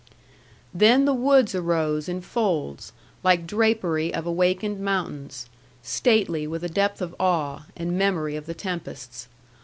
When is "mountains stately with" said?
4.79-6.63